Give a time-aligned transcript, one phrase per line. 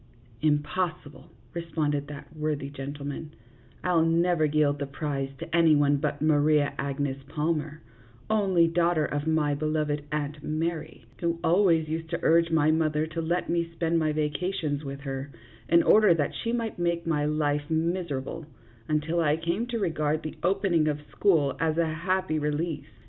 [0.51, 3.35] "Impossible," responded that worthy gentleman;"
[3.83, 7.83] I '11 never yield the prize to any one but Maria Agnes Palmer,
[8.27, 13.21] only daughter of my beloved Aunt Mary, who always used to urge my mother to
[13.21, 15.29] let me spend my vacations with her,
[15.69, 18.47] in order that she might make my life miserable,
[18.87, 22.87] until I came to re gard the opening of school as a happy release.